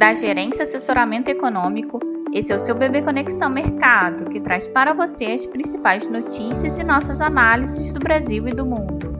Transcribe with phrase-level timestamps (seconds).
[0.00, 2.00] da Gerência Assessoramento Econômico.
[2.32, 6.82] Esse é o seu Bebê Conexão Mercado, que traz para você as principais notícias e
[6.82, 9.12] nossas análises do Brasil e do mundo.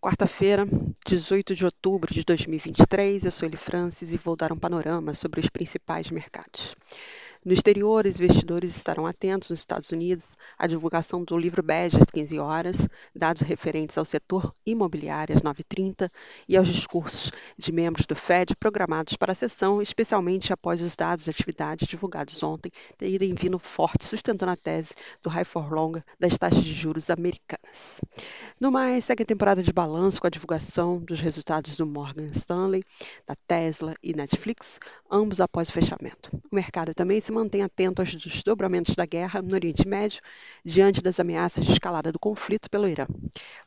[0.00, 0.68] Quarta-feira,
[1.04, 5.40] 18 de outubro de 2023, eu sou Eli Francis e vou dar um panorama sobre
[5.40, 6.76] os principais mercados.
[7.44, 12.06] No exterior, os investidores estarão atentos nos Estados Unidos à divulgação do livro bege às
[12.06, 16.08] 15 horas, dados referentes ao setor imobiliário às 9h30
[16.48, 21.24] e aos discursos de membros do Fed programados para a sessão, especialmente após os dados
[21.24, 26.38] de atividade divulgados ontem terem vindo forte, sustentando a tese do high for longer das
[26.38, 28.00] taxas de juros americanas.
[28.60, 32.84] No mais, segue a temporada de balanço com a divulgação dos resultados do Morgan Stanley,
[33.26, 34.78] da Tesla e Netflix,
[35.10, 36.30] ambos após o fechamento.
[36.48, 40.20] O mercado também se mantém atento aos desdobramentos da guerra no Oriente Médio,
[40.64, 43.06] diante das ameaças de escalada do conflito pelo Irã.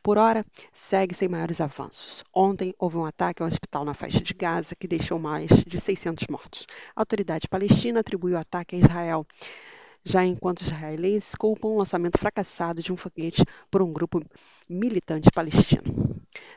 [0.02, 2.24] Por hora, segue sem maiores avanços.
[2.34, 5.80] Ontem houve um ataque a um hospital na faixa de Gaza que deixou mais de
[5.80, 6.66] 600 mortos.
[6.96, 9.26] A autoridade palestina atribuiu o ataque a Israel
[10.05, 14.24] já enquanto os israelenses culpam o lançamento fracassado de um foguete por um grupo
[14.70, 16.16] militante palestino.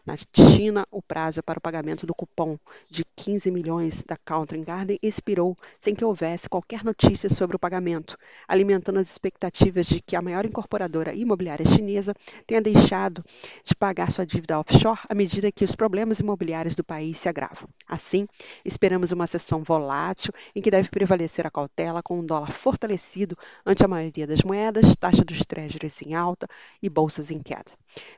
[0.08, 4.98] Na China, o prazo para o pagamento do cupom de 15 milhões da Country Garden
[5.02, 8.16] expirou sem que houvesse qualquer notícia sobre o pagamento,
[8.48, 12.14] alimentando as expectativas de que a maior incorporadora imobiliária chinesa
[12.46, 13.22] tenha deixado
[13.62, 17.68] de pagar sua dívida offshore à medida que os problemas imobiliários do país se agravam.
[17.86, 18.26] Assim,
[18.64, 23.36] esperamos uma sessão volátil em que deve prevalecer a cautela com o um dólar fortalecido
[23.66, 26.48] ante a maioria das moedas, taxa dos treasuries em alta
[26.82, 27.70] e bolsas em queda.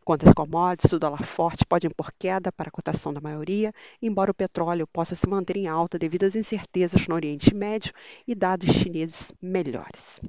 [0.04, 4.30] Quanto às commodities, o dólar forte pode impor queda para a cotação da maioria, embora
[4.30, 7.92] o petróleo possa se manter em alta devido às incertezas no Oriente Médio
[8.26, 10.20] e dados chineses melhores.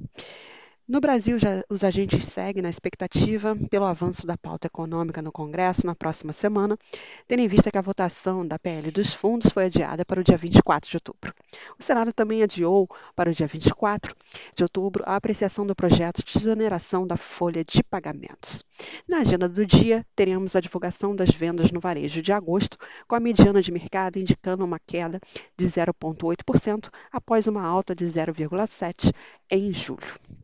[0.92, 5.88] No Brasil, já, os agentes seguem na expectativa pelo avanço da pauta econômica no Congresso
[5.88, 6.78] na próxima semana,
[7.25, 10.36] tendo em vista que a votação da PL dos fundos foi adiada para o dia
[10.36, 11.33] 24 de outubro.
[11.80, 14.14] O Senado também adiou para o dia 24
[14.53, 18.61] de outubro a apreciação do projeto de exoneração da folha de pagamentos.
[19.08, 22.77] Na agenda do dia, teremos a divulgação das vendas no varejo de agosto,
[23.08, 25.21] com a mediana de mercado indicando uma queda
[25.58, 29.14] de 0,8% após uma alta de 0,7%
[29.49, 30.41] em julho.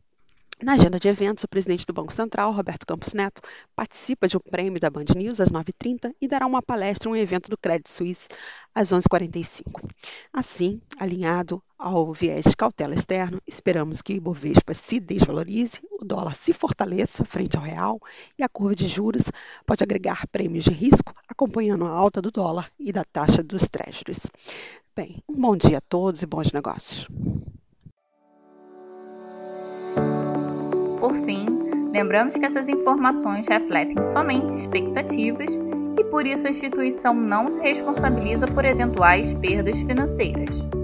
[0.60, 3.40] Na agenda de eventos, o presidente do Banco Central, Roberto Campos Neto,
[3.76, 7.16] participa de um prêmio da Band News às 9h30 e dará uma palestra em um
[7.16, 8.26] evento do Credit Suisse
[8.74, 9.88] às 11h45.
[10.32, 16.34] Assim, alinhado ao viés de cautela externo, esperamos que o Ibovespa se desvalorize, o dólar
[16.34, 18.00] se fortaleça frente ao real
[18.36, 19.30] e a curva de juros
[19.64, 24.26] pode agregar prêmios de risco, acompanhando a alta do dólar e da taxa dos treasuries.
[24.96, 27.06] Bem, um bom dia a todos e bons negócios.
[31.98, 35.58] Lembramos que essas informações refletem somente expectativas
[35.98, 40.77] e por isso a instituição não se responsabiliza por eventuais perdas financeiras.